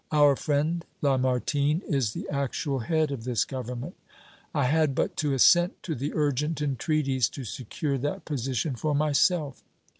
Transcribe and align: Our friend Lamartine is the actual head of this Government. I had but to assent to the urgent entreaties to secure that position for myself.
Our 0.11 0.35
friend 0.35 0.83
Lamartine 1.03 1.81
is 1.87 2.13
the 2.13 2.27
actual 2.31 2.79
head 2.79 3.11
of 3.11 3.23
this 3.23 3.45
Government. 3.45 3.95
I 4.51 4.65
had 4.65 4.95
but 4.95 5.15
to 5.17 5.35
assent 5.35 5.83
to 5.83 5.93
the 5.93 6.11
urgent 6.15 6.59
entreaties 6.59 7.29
to 7.29 7.43
secure 7.43 7.99
that 7.99 8.25
position 8.25 8.75
for 8.75 8.95
myself. 8.95 9.61